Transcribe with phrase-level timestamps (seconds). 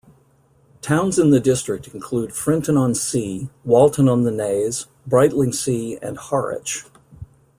[0.81, 6.85] Towns in the district include Frinton-on-Sea, Walton-on-the-Naze, Brightlingsea and Harwich.